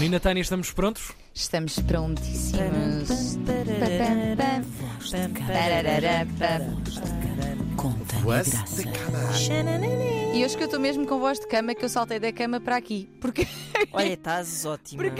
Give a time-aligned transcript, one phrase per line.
[0.00, 1.12] Menina Tânia, estamos prontos?
[1.34, 3.36] Estamos prontíssimos.
[8.22, 9.52] Voz e graça.
[10.32, 12.58] E hoje que eu estou mesmo com voz de cama, que eu saltei da cama
[12.58, 13.10] para aqui.
[13.20, 13.46] Porque
[13.92, 15.02] Olha, estás ótima.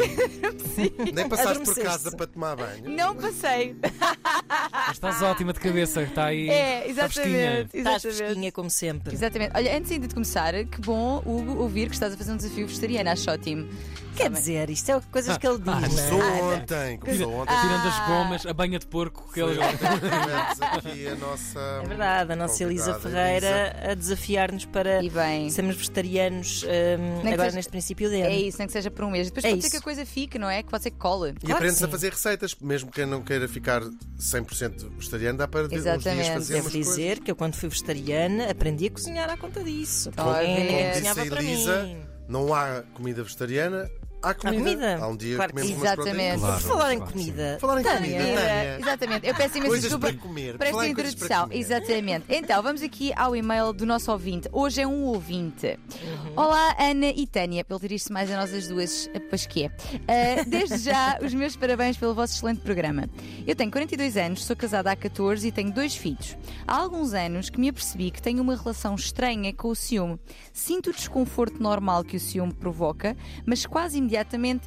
[1.13, 2.89] Nem passaste por casa para tomar banho.
[2.89, 3.77] não passei.
[4.91, 6.49] Mas Estás ótima de cabeça, está aí.
[6.51, 7.77] É, exatamente.
[7.79, 9.15] Estás fresquinha como sempre.
[9.15, 9.53] Exatamente.
[9.55, 12.67] Olha, antes ainda de começar, que bom, Hugo, ouvir que estás a fazer um desafio
[12.67, 13.11] vegetariano.
[13.11, 13.69] Acho ótimo.
[14.17, 15.69] Quer dizer, isto é coisas que ele diz.
[15.69, 15.89] Ah, é?
[15.89, 16.21] Começou
[16.53, 17.55] ontem, começou ontem.
[17.61, 18.07] Tirando as Ah.
[18.09, 19.59] gomas, a banha de porco que ele.
[19.63, 21.81] Aqui a nossa.
[21.83, 25.49] É verdade, a nossa Elisa Ferreira a desafiar-nos para E bem.
[25.51, 29.11] sermos vegetarianos hum, agora seja- neste princípio de É isso, nem que seja por um
[29.11, 29.29] mês.
[29.29, 30.63] Depois É pode ser que a coisa fique, não é?
[30.63, 31.31] Que pode ser que cole.
[31.43, 33.81] E que a fazer receitas, mesmo quem não queira ficar
[34.19, 36.31] 100% vegetariano, dá para uns dias Exatamente.
[36.33, 37.19] fazer Devo dizer coisas.
[37.25, 40.11] que eu, quando fui vegetariana, aprendi a cozinhar à conta disso.
[40.17, 41.97] Ninguém- ninguém Como cozinhava disse a para Elisa, mim.
[42.29, 43.91] Não há comida vegetariana,
[44.23, 44.59] há comida.
[44.63, 44.99] comida.
[45.01, 46.39] Há um dia Claro que comemos umas Exatamente.
[46.41, 46.61] Claro.
[46.63, 48.41] Por falar em comida, Falar em Tânia, comida.
[48.41, 48.79] Tânia.
[48.81, 49.27] Exatamente.
[49.27, 50.59] Eu peço imensa Coisas desculpa para comer.
[50.59, 51.43] para esta para introdução.
[51.45, 51.57] comer.
[51.59, 52.25] Exatamente.
[52.29, 54.49] Então, vamos aqui ao e-mail do nosso ouvinte.
[54.53, 55.67] Hoje é um ouvinte.
[56.03, 56.33] Uhum.
[56.37, 57.65] Olá, Ana e Tânia.
[57.65, 59.71] Pelo dirigir-se mais a nós as duas, pois que é.
[60.07, 63.09] Ah, desde já, os meus parabéns pelo vosso excelente programa.
[63.47, 66.37] Eu tenho 42 anos, sou casada há 14 e tenho dois filhos.
[66.67, 70.19] Há alguns anos que me apercebi que tenho uma relação estranha com o ciúme.
[70.53, 74.10] Sinto o desconforto normal que o ciúme provoca, mas quase imediatamente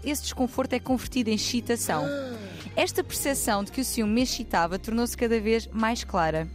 [0.03, 2.05] esse desconforto é convertido em excitação.
[2.75, 6.47] Esta percepção de que o ciúme me excitava tornou-se cada vez mais clara.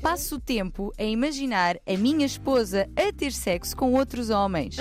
[0.00, 4.76] Passo o tempo a imaginar a minha esposa a ter sexo com outros homens.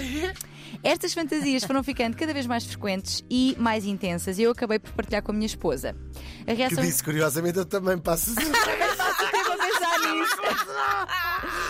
[0.83, 4.91] Estas fantasias foram ficando cada vez mais frequentes e mais intensas e eu acabei por
[4.91, 5.95] partilhar com a minha esposa.
[6.41, 8.35] A Que reação disse, curiosamente, eu também passo.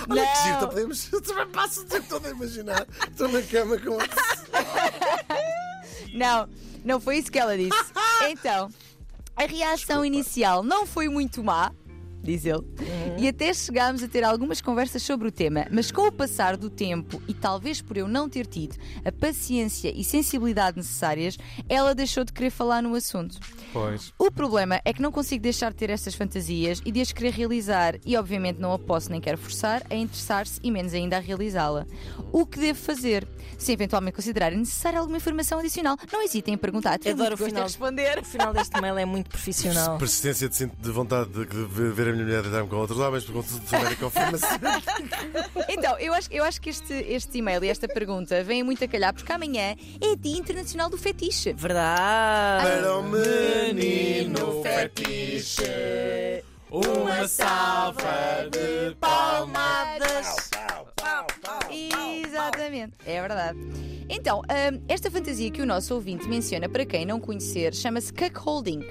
[0.09, 1.11] Olha que giro, podemos.
[1.11, 2.85] Eu também passo o tempo todo a imaginar.
[3.09, 4.44] Estou na cama com outro.
[6.15, 6.47] Não,
[6.83, 7.71] não foi isso que ela disse.
[8.29, 8.69] Então,
[9.35, 11.71] a reação inicial não foi muito má,
[12.25, 12.63] diz ele,
[13.17, 16.69] e até chegámos a ter algumas conversas sobre o tema, mas com o passar do
[16.69, 21.37] tempo e talvez por eu não ter tido a paciência e sensibilidade necessárias,
[21.69, 23.39] ela deixou de querer falar no assunto.
[23.71, 24.13] Pois.
[24.17, 27.31] O problema é que não consigo deixar de ter estas fantasias e de as querer
[27.31, 31.19] realizar, e obviamente não a posso nem quero forçar a interessar-se e menos ainda a
[31.19, 31.85] realizá-la.
[32.31, 33.27] O que devo fazer?
[33.57, 36.99] Se eventualmente considerarem necessária alguma informação adicional, não hesitem em perguntar.
[37.05, 37.63] Adoro o final.
[37.63, 38.19] responder.
[38.19, 39.97] O final deste mail é muito profissional.
[39.97, 43.43] Persistência de, de vontade de, de ver a minha mulher deitar-me com outros homens, porque
[43.43, 44.49] se souber a confirmação.
[45.69, 48.87] Então, eu acho, eu acho que este, este e-mail e esta pergunta vêm muito a
[48.87, 51.53] calhar, porque amanhã é Dia Internacional do Fetiche.
[51.53, 52.63] Verdade.
[52.63, 55.63] Para o menino fetiche.
[56.69, 59.74] Uma salva de Palmadas.
[62.85, 63.59] Exatamente, é verdade.
[64.07, 68.81] Então, hum, esta fantasia que o nosso ouvinte menciona, para quem não conhecer, chama-se cuckolding,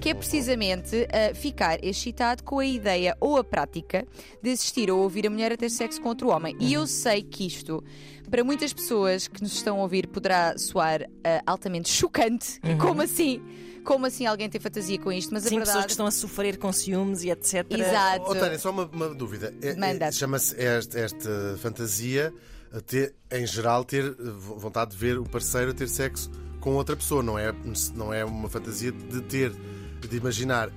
[0.00, 4.06] que é precisamente uh, ficar excitado com a ideia ou a prática
[4.42, 6.56] de assistir ou ouvir a mulher a ter sexo com outro homem.
[6.58, 7.84] E eu sei que isto,
[8.30, 11.08] para muitas pessoas que nos estão a ouvir, poderá soar uh,
[11.46, 12.60] altamente chocante.
[12.80, 13.42] Como assim?
[13.84, 15.34] Como assim alguém tem fantasia com isto?
[15.34, 15.86] Mas a Sim, pessoas verdade.
[15.86, 17.66] que estão a sofrer com ciúmes e etc.
[17.68, 18.24] Exato.
[18.30, 19.52] Oh, Tânia, só uma, uma dúvida.
[19.60, 20.10] É- é- Manda.
[20.12, 25.24] Chama-se esta, esta fantasia, a ter, em geral, ter eh, vo- vontade de ver o
[25.24, 27.22] parceiro ter sexo com outra pessoa.
[27.22, 27.52] Não é,
[27.94, 29.52] não é uma fantasia de ter,
[30.00, 30.70] de imaginar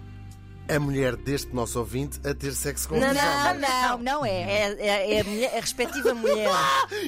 [0.68, 3.62] a mulher deste nosso ouvinte a ter sexo com Não, outros Não, homens.
[3.62, 4.30] não, não é.
[4.42, 6.50] É, é- é a, mulher- a respectiva mulher.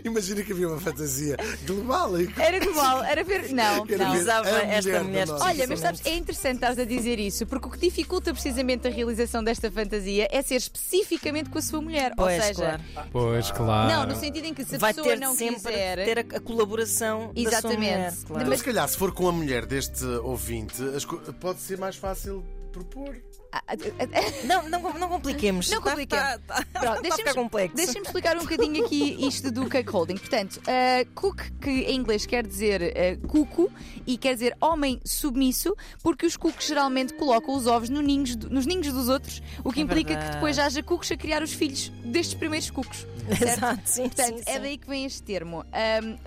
[0.03, 1.35] Imagina que havia uma fantasia
[1.65, 3.49] global e que Era global, era ver.
[3.53, 4.11] Não, Quero não.
[4.11, 6.85] ver Usava a esta mulher do mulher nosso- Olha, mas sabes, é interessante estares a
[6.85, 11.57] dizer isso, porque o que dificulta precisamente a realização desta fantasia é ser especificamente com
[11.57, 12.13] a sua mulher.
[12.15, 13.09] Pois, Ou seja, claro.
[13.11, 13.91] Pois, claro.
[13.91, 16.05] não, no sentido em que se a Vai pessoa ter não sempre quiser.
[16.05, 17.77] ter a, a colaboração da sua Exatamente.
[17.79, 17.97] mulher.
[18.11, 18.49] Mas- Claro.
[18.49, 21.95] Mas se calhar, se for com a mulher deste ouvinte, as co- pode ser mais
[21.95, 22.43] fácil
[22.77, 23.17] propor.
[23.51, 25.69] Ah, ah, ah, Não, não, não compliquemos.
[25.69, 26.25] Não Tá- compliquemos.
[26.25, 27.75] tá- tá- Pronto, tá a deixa-me complexo.
[27.77, 30.17] deixa-me explicar um bocadinho aqui isto do cuckolding.
[30.17, 33.71] Portanto, uh, cook, que em inglês quer dizer uh, cuco
[34.05, 38.65] e quer dizer homem submisso, porque os cucos geralmente colocam os ovos no ninhos nos
[38.65, 40.35] ninhos dos outros, o que É implica que verdade.
[40.35, 43.07] depois haja cucos a criar os filhos destes primeiros cucos.
[43.27, 43.43] certo?
[43.43, 44.59] Exato, sim, Portanto, sim, é sim.
[44.61, 45.65] daí que vem este termo.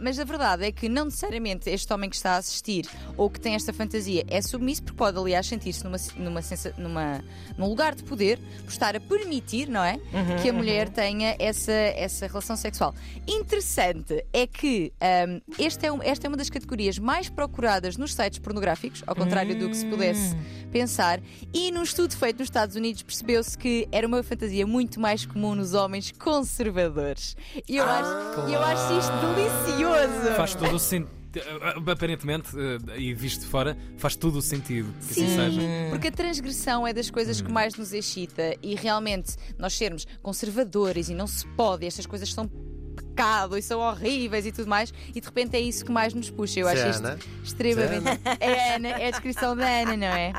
[0.00, 2.86] Mas a verdade é que não necessariamente este homem que está a assistir
[3.16, 7.22] ou que tem esta fantasia é submisso, porque pode, aliás, sentir-se numa, numa, sensa- numa-
[7.56, 9.94] num lugar de poder por estar a permitir, não é?
[10.12, 12.94] Uhum, que a mulher tenha essa, essa relação sexual.
[13.26, 18.14] Interessante é que ahm, este é um- esta é uma das categorias mais procuradas nos
[18.14, 20.36] sites pornográficos, ao contrário do que se pudesse
[20.70, 21.20] pensar,
[21.52, 25.54] e num estudo feito nos Estados Unidos percebeu-se que era uma fantasia muito mais comum
[25.54, 27.36] nos homens conservadores.
[27.68, 30.36] E eu, acho, e eu acho isto delicioso.
[30.36, 31.19] Faz todo o sentido.
[31.86, 35.24] Aparentemente, eh, e visto de fora, faz todo o sentido que Sim.
[35.24, 35.60] assim seja.
[35.90, 41.08] Porque a transgressão é das coisas que mais nos excita e realmente nós sermos conservadores
[41.08, 42.50] e não se pode, estas coisas são
[42.96, 46.30] pecado e são horríveis e tudo mais, e de repente é isso que mais nos
[46.30, 46.60] puxa.
[46.60, 47.02] Eu acho isto
[47.44, 48.20] extremamente.
[48.40, 50.32] É a Ana, é a descrição da Ana, não é?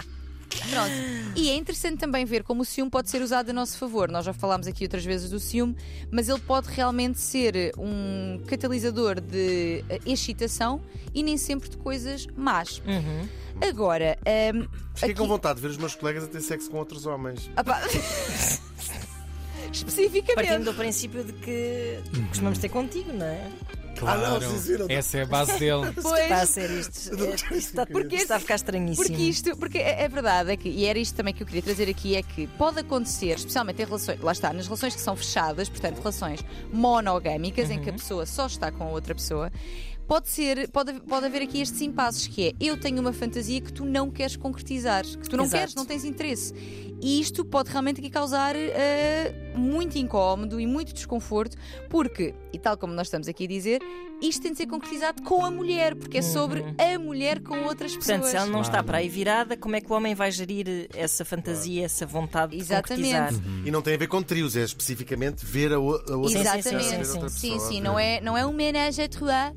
[0.71, 0.91] Pronto.
[1.35, 4.09] E é interessante também ver como o ciúme pode ser usado a nosso favor.
[4.09, 5.75] Nós já falámos aqui outras vezes do ciúme,
[6.11, 10.81] mas ele pode realmente ser um catalisador de eh, excitação
[11.13, 12.81] e nem sempre de coisas más.
[12.85, 13.27] Uhum.
[13.67, 14.17] Agora,
[14.55, 17.05] hum, Fiquei com aqui- vontade de ver os meus colegas a ter sexo com outros
[17.05, 17.49] homens.
[17.55, 17.79] Ah pá.
[19.71, 20.35] Especificamente.
[20.47, 23.49] Partindo do princípio de que costumamos ter contigo, não é?
[24.01, 24.25] Claro.
[24.25, 24.85] Ah, não, sim, não.
[24.89, 25.93] Essa é a base dele.
[26.01, 27.13] Pois, Está a ser isto.
[27.13, 29.07] Isto está, Porque isto está a ficar estranhíssimo.
[29.07, 31.61] Porque isto, porque é é verdade, é que, e era isto também que eu queria
[31.61, 35.15] trazer aqui, é que pode acontecer, especialmente em relações, lá está, nas relações que são
[35.15, 36.43] fechadas, portanto, relações
[36.73, 39.51] monogâmicas, em que a pessoa só está com a outra pessoa.
[40.07, 43.71] Pode ser, pode, pode haver aqui estes impasses que é eu tenho uma fantasia que
[43.71, 45.59] tu não queres concretizar, que tu não Exato.
[45.59, 46.53] queres, não tens interesse.
[47.01, 51.57] E isto pode realmente aqui causar eh, muito incómodo e muito desconforto,
[51.89, 53.81] porque, e tal como nós estamos aqui a dizer,
[54.21, 57.95] isto tem de ser concretizado com a mulher, porque é sobre a mulher com outras
[57.97, 58.19] pessoas.
[58.19, 60.87] Portanto, se ela não está para aí virada, como é que o homem vai gerir
[60.93, 63.09] essa fantasia, essa vontade de Exatamente.
[63.13, 63.33] concretizar?
[63.65, 66.35] E não tem a ver com trios, é especificamente ver a, o- a outra Sim,
[66.35, 66.83] sim, Exatamente.
[66.83, 67.81] sim, sim, Sim, pessoa, sim, ver.
[67.81, 69.53] não é, não é um ménage à trois,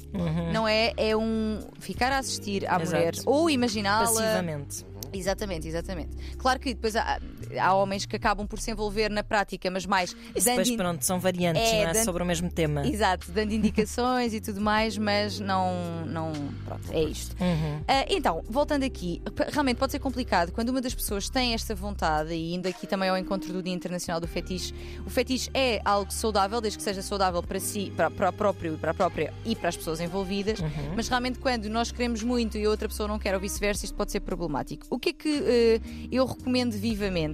[0.53, 2.97] não é, é um ficar a assistir à Exato.
[2.97, 4.07] mulher ou imaginá-la.
[4.07, 4.85] Passivamente.
[5.13, 6.11] Exatamente, exatamente.
[6.39, 7.21] Claro que depois há,
[7.59, 11.05] há homens que acabam por se envolver na prática, mas mais Isso depois, in- pronto,
[11.05, 11.93] são variantes, É, não é?
[11.93, 12.87] dando- Sobre o mesmo tema.
[12.87, 16.33] Exato, dando indicações e tudo mais, mas não, não,
[16.65, 17.35] pronto, é isto.
[17.41, 17.81] Uhum.
[17.89, 22.33] Ah, então, voltando aqui, realmente pode ser complicado quando uma das pessoas tem esta vontade,
[22.35, 24.75] e indo aqui também ao encontro do Dia Internacional do Fetiche,
[25.07, 28.79] o fetiche é algo saudável, desde que seja saudável para si, para, para o próprio,
[28.79, 30.59] para a própria e para as pessoas envolvidas,
[30.97, 33.95] mas realmente quando nós queremos muito e a outra pessoa não quer ou vice-versa, isto
[33.95, 34.87] pode ser problemático.
[34.91, 35.81] O que é que eh,
[36.13, 37.34] eu recomendo vivamente?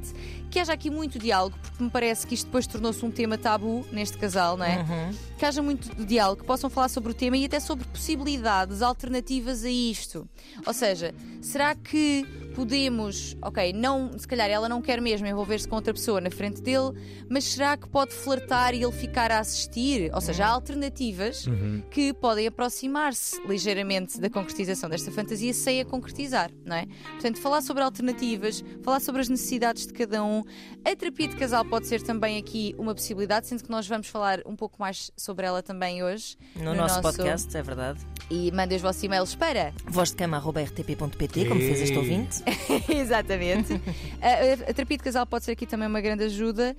[0.51, 3.87] Que haja aqui muito diálogo, porque me parece que isto depois tornou-se um tema tabu
[3.93, 4.79] neste casal, não é?
[4.81, 5.17] Uhum.
[5.39, 9.65] que haja muito diálogo, que possam falar sobre o tema e até sobre possibilidades alternativas
[9.65, 10.29] a isto.
[10.67, 15.77] Ou seja, será que podemos, ok, não, se calhar ela não quer mesmo envolver-se com
[15.77, 16.93] outra pessoa na frente dele,
[17.29, 20.11] mas será que pode flertar e ele ficar a assistir?
[20.13, 21.47] Ou seja, há alternativas
[21.91, 26.87] que podem aproximar-se ligeiramente da concretização desta fantasia sem a concretizar, não é?
[27.13, 30.43] Portanto, falar sobre alternativas, falar sobre as necessidades de cada um.
[30.85, 34.41] A terapia de casal pode ser também aqui uma possibilidade, sendo que nós vamos falar
[34.47, 36.37] um pouco mais sobre ela também hoje.
[36.57, 38.01] No, nosso, podcast, é verdade.
[38.31, 39.73] E mandem os vossos e-mails para.
[39.87, 42.43] Voz de cama.rtp.pt, como fez este ouvinte.
[42.89, 43.73] Exatamente.
[44.21, 46.77] a, a- a terapia de casal pode ser aqui também uma grande ajuda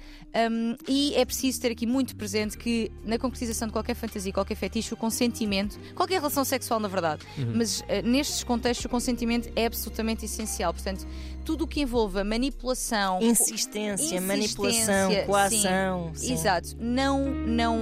[0.51, 4.55] um, e é preciso ter aqui muito presente que na concretização de qualquer fantasia, qualquer
[4.55, 7.25] fetiche, o consentimento, qualquer relação sexual na verdade,
[7.55, 10.73] mas eh, nestes contextos o consentimento é absolutamente essencial.
[10.73, 11.05] Portanto,
[11.41, 15.25] tudo o que envolva manipulação, Insistência, Insistência, manipulação, sim.
[15.25, 16.11] coação.
[16.13, 16.33] sim.
[16.33, 16.75] Exato.
[16.79, 17.77] Não, não,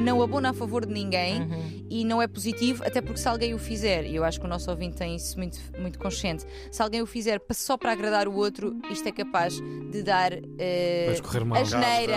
[0.00, 1.86] não abona a favor de ninguém Uhum.
[1.90, 4.48] e não é positivo, até porque se alguém o fizer, e eu acho que o
[4.48, 8.34] nosso ouvinte tem isso muito, muito consciente, se alguém o fizer só para agradar o
[8.34, 9.54] outro, isto é capaz
[9.90, 11.60] de dar eh, Vai correr mal.
[11.60, 12.16] a geneira.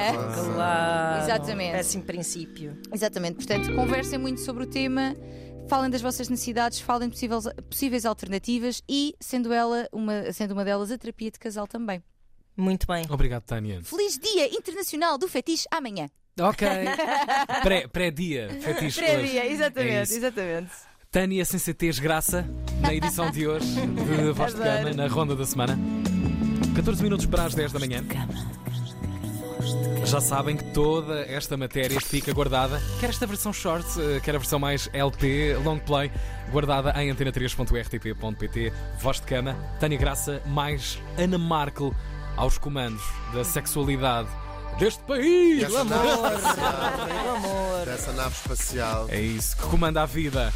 [0.54, 1.24] Claro.
[1.24, 1.72] Exatamente.
[1.72, 2.78] Péssimo princípio.
[2.94, 3.36] Exatamente.
[3.36, 5.16] Portanto, conversem muito sobre o tema.
[5.68, 10.64] Falem das vossas necessidades, falem de possíveis, possíveis alternativas e, sendo ela uma, sendo uma
[10.64, 12.04] delas, a terapia de casal também.
[12.56, 13.04] Muito bem.
[13.10, 13.82] Obrigado, Tânia.
[13.84, 16.08] Feliz Dia Internacional do Fetiche amanhã.
[16.40, 16.68] Ok.
[17.64, 18.50] Pré- Pré-dia.
[18.62, 19.38] Fetiche hoje.
[19.38, 19.52] É
[20.02, 20.14] isso.
[20.16, 20.72] exatamente.
[21.12, 22.46] Tânia Sensatez Graça,
[22.82, 25.78] na edição de hoje de Voz de Cama, na ronda da semana.
[26.76, 28.04] 14 minutos para as 10 da manhã.
[30.04, 34.38] Já sabem que toda esta matéria fica guardada, quer esta versão short, eh, quer a
[34.38, 36.12] versão mais LP, long play,
[36.52, 38.72] guardada em antena3.rtp.pt.
[39.00, 41.96] Voz de cama, Tânia Graça, mais Ana Markel
[42.38, 43.02] aos comandos
[43.34, 44.28] da sexualidade
[44.78, 45.60] deste país.
[45.62, 45.98] Dessa amor.
[45.98, 47.08] nave espacial.
[47.08, 47.86] Pelo amor.
[47.86, 49.06] Dessa nave espacial.
[49.10, 50.54] É isso que comanda a vida.